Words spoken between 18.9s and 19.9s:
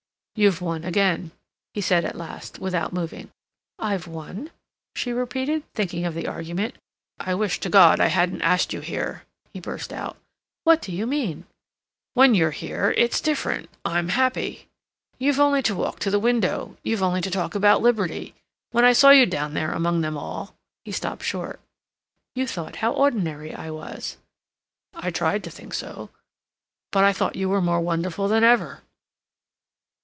saw you down there